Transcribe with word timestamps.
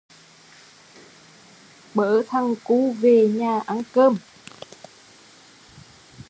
Bớ 1.93 2.23
thằng 2.27 2.55
cu 2.63 2.93
về 2.93 3.27
nhà 3.27 3.59
ăn 3.65 3.81
cơm 3.93 4.17